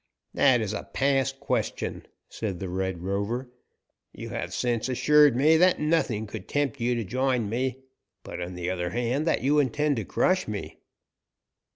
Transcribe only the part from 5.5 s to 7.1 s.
that nothing could tempt you to